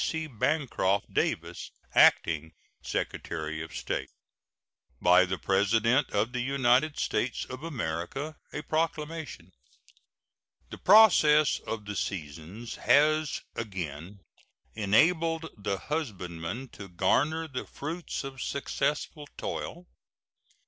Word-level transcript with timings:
C. 0.03 0.25
BANCROFT 0.25 1.13
DAVIS, 1.13 1.69
Acting 1.93 2.53
Secretary 2.81 3.61
of 3.61 3.75
State. 3.75 4.09
BY 4.99 5.25
THE 5.25 5.37
PRESIDENT 5.37 6.09
OF 6.09 6.31
THE 6.33 6.39
UNITED 6.39 6.97
STATES 6.97 7.45
OF 7.45 7.61
AMERICA. 7.61 8.35
A 8.51 8.63
PROCLAMATION. 8.63 9.51
The 10.71 10.79
process 10.79 11.59
of 11.67 11.85
the 11.85 11.95
seasons 11.95 12.77
has 12.77 13.41
again 13.55 14.21
enabled 14.73 15.51
the 15.55 15.77
husbandman 15.77 16.69
to 16.69 16.89
garner 16.89 17.47
the 17.47 17.67
fruits 17.67 18.23
of 18.23 18.41
successful 18.41 19.27
toil. 19.37 19.85